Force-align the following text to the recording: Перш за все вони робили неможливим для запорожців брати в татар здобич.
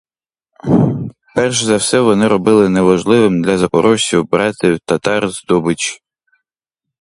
Перш 1.35 1.61
за 1.63 1.75
все 1.75 2.01
вони 2.01 2.27
робили 2.27 2.69
неможливим 2.69 3.43
для 3.43 3.57
запорожців 3.57 4.29
брати 4.29 4.73
в 4.73 4.79
татар 4.79 5.29
здобич. 5.29 6.01